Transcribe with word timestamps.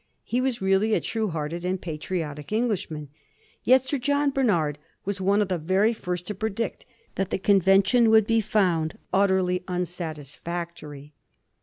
He 0.23 0.41
was 0.41 0.63
really 0.63 0.95
a 0.95 0.99
true 0.99 1.27
hearted 1.29 1.63
and 1.63 1.79
patriotic 1.79 2.51
Eng 2.51 2.67
lishman. 2.67 3.09
Yet 3.63 3.83
Sir 3.83 3.99
John 3.99 4.31
Barnard 4.31 4.79
was 5.05 5.21
one 5.21 5.43
of 5.43 5.47
the 5.47 5.59
very 5.59 5.93
first 5.93 6.25
to 6.25 6.33
predict 6.33 6.87
that 7.13 7.29
the 7.29 7.37
convention 7.37 8.09
would 8.09 8.25
be 8.25 8.41
found 8.41 8.97
utterly 9.13 9.63
unsatisfactory. 9.67 11.13